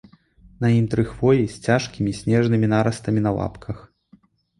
На 0.63 0.69
ім 0.77 0.85
тры 0.93 1.03
хвоі 1.09 1.43
з 1.55 1.59
цяжкімі 1.67 2.11
снежнымі 2.21 2.67
нарастамі 2.73 3.19
на 3.27 3.35
лапках. 3.37 3.77